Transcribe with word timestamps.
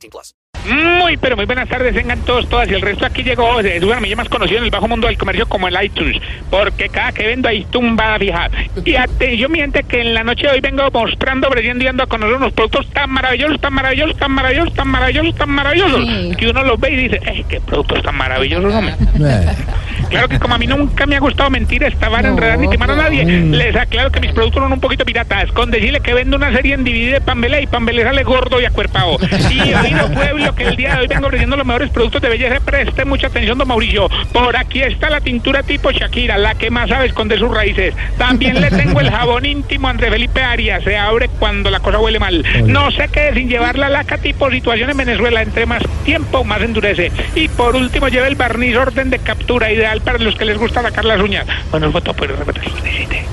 18 0.00 0.10
plus. 0.10 0.34
Muy, 0.68 1.16
pero 1.16 1.36
muy 1.36 1.46
buenas 1.46 1.68
tardes, 1.68 1.94
vengan 1.94 2.20
todos, 2.20 2.48
todas. 2.48 2.70
Y 2.70 2.74
el 2.74 2.82
resto 2.82 3.06
aquí 3.06 3.22
llegó, 3.22 3.60
es 3.60 3.82
una 3.82 4.00
ya 4.06 4.16
más 4.16 4.28
conocido 4.28 4.58
en 4.58 4.64
el 4.64 4.70
bajo 4.70 4.88
mundo 4.88 5.06
del 5.06 5.16
comercio 5.16 5.46
como 5.46 5.68
el 5.68 5.84
iTunes, 5.84 6.20
porque 6.50 6.88
cada 6.88 7.12
que 7.12 7.26
vendo 7.26 7.48
hay 7.48 7.64
tumba 7.64 8.18
fija. 8.18 8.50
Y 8.84 8.94
atención, 8.96 9.52
mi 9.52 9.58
gente, 9.58 9.82
que 9.84 10.00
en 10.00 10.14
la 10.14 10.24
noche 10.24 10.46
de 10.46 10.54
hoy 10.54 10.60
vengo 10.60 10.88
mostrando, 10.92 11.48
ofreciendo 11.48 11.84
y 11.84 11.86
dando 11.86 12.02
a 12.02 12.06
conocer 12.06 12.36
unos 12.36 12.52
productos 12.52 12.88
tan 12.90 13.10
maravillosos, 13.10 13.60
tan 13.60 13.72
maravillosos, 13.72 14.16
tan 14.16 14.32
maravillosos, 14.32 14.74
tan 14.74 14.88
maravillosos, 14.88 15.34
tan 15.34 15.50
maravillosos, 15.50 16.36
que 16.36 16.48
uno 16.48 16.62
los 16.64 16.78
ve 16.78 16.92
y 16.92 16.96
dice, 16.96 17.20
¡eh, 17.26 17.44
qué 17.48 17.60
productos 17.60 18.02
tan 18.02 18.16
maravillosos, 18.16 18.74
hombre! 18.74 18.94
Claro 20.10 20.28
que 20.28 20.40
como 20.40 20.56
a 20.56 20.58
mí 20.58 20.66
nunca 20.66 21.06
me 21.06 21.14
ha 21.14 21.20
gustado 21.20 21.50
mentir, 21.50 21.84
estaban 21.84 22.26
enredar 22.26 22.58
ni 22.58 22.68
timar 22.68 22.90
a 22.90 22.96
nadie, 22.96 23.24
les 23.24 23.76
aclaro 23.76 24.10
que 24.10 24.18
mis 24.18 24.32
productos 24.32 24.60
son 24.60 24.72
un 24.72 24.80
poquito 24.80 25.04
piratas, 25.04 25.52
con 25.52 25.70
decirle 25.70 26.00
que 26.00 26.12
vendo 26.14 26.36
una 26.36 26.52
serie 26.52 26.74
en 26.74 26.82
DVD 26.82 27.12
de 27.12 27.20
Pambelé 27.20 27.62
y 27.62 27.66
Pambelé 27.68 28.02
sale 28.02 28.24
gordo 28.24 28.60
y 28.60 28.64
acuerpado. 28.64 29.18
Y 29.50 29.72
oído 29.72 30.08
pueblo 30.14 30.49
que 30.54 30.64
el 30.64 30.76
día 30.76 30.94
de 30.94 31.02
hoy 31.02 31.06
vengo 31.06 31.26
ofreciendo 31.26 31.56
los 31.56 31.66
mejores 31.66 31.90
productos 31.90 32.22
de 32.22 32.28
belleza, 32.28 32.60
preste 32.60 33.04
mucha 33.04 33.28
atención, 33.28 33.58
don 33.58 33.68
Mauricio. 33.68 34.08
Por 34.32 34.56
aquí 34.56 34.82
está 34.82 35.10
la 35.10 35.20
tintura 35.20 35.62
tipo 35.62 35.90
Shakira, 35.90 36.38
la 36.38 36.54
que 36.54 36.70
más 36.70 36.88
sabe 36.88 37.06
esconder 37.06 37.38
sus 37.38 37.50
raíces. 37.50 37.94
También 38.18 38.60
le 38.60 38.70
tengo 38.70 39.00
el 39.00 39.10
jabón 39.10 39.44
íntimo 39.44 39.88
André 39.88 40.10
Felipe 40.10 40.42
Arias, 40.42 40.82
se 40.84 40.96
abre 40.96 41.28
cuando 41.38 41.70
la 41.70 41.80
cosa 41.80 41.98
huele 41.98 42.18
mal. 42.18 42.44
No 42.64 42.90
se 42.90 43.08
quede 43.08 43.34
sin 43.34 43.48
llevar 43.48 43.78
la 43.78 43.88
laca 43.88 44.18
tipo 44.18 44.50
situación 44.50 44.90
en 44.90 44.96
Venezuela, 44.96 45.42
entre 45.42 45.66
más 45.66 45.82
tiempo 46.04 46.44
más 46.44 46.62
endurece. 46.62 47.12
Y 47.34 47.48
por 47.48 47.76
último 47.76 48.08
lleva 48.08 48.26
el 48.26 48.34
barniz 48.34 48.76
orden 48.76 49.10
de 49.10 49.18
captura, 49.18 49.72
ideal 49.72 50.00
para 50.00 50.18
los 50.18 50.36
que 50.36 50.44
les 50.44 50.58
gusta 50.58 50.82
sacar 50.82 51.04
las 51.04 51.20
uñas. 51.20 51.46
Bueno, 51.70 51.90
foto 51.92 52.14
puede 52.14 52.34
repetir 52.34 52.70
lo 52.70 52.80
necesite. 52.80 53.24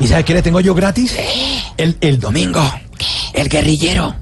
¿Y 0.00 0.06
sabe 0.06 0.24
qué 0.24 0.34
le 0.34 0.42
tengo 0.42 0.60
yo 0.60 0.74
gratis? 0.74 1.16
El, 1.76 1.96
el 2.00 2.18
domingo. 2.18 2.62
El 3.34 3.48
guerrillero. 3.48 4.14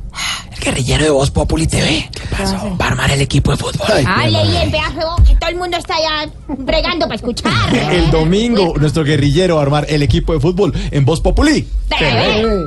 El 0.58 0.64
guerrillero 0.64 1.04
de 1.04 1.10
Voz 1.10 1.30
Populi 1.30 1.66
TV. 1.66 2.08
Va 2.80 2.86
a 2.86 2.88
armar 2.88 3.10
el 3.10 3.20
equipo 3.20 3.50
de 3.52 3.56
fútbol. 3.56 3.86
Hable 4.06 4.42
bien, 4.48 4.70
pedazo, 4.70 5.16
que 5.26 5.34
todo 5.36 5.50
el 5.50 5.56
mundo 5.56 5.76
está 5.76 5.94
ya 6.00 6.30
bregando 6.48 7.06
para 7.06 7.14
escuchar. 7.16 7.74
El 7.92 8.10
domingo, 8.10 8.74
nuestro 8.78 9.04
guerrillero 9.04 9.56
va 9.56 9.62
a 9.62 9.64
armar 9.64 9.86
el 9.88 10.02
equipo 10.02 10.32
de 10.32 10.40
fútbol 10.40 10.72
en 10.90 11.04
Voz 11.04 11.20
Populi. 11.20 11.66
TV. 11.88 12.66